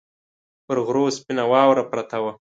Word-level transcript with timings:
پر 0.65 0.77
غرو 0.85 1.03
سپینه 1.17 1.43
واوره 1.51 1.83
پرته 1.91 2.17
وه 2.23 2.31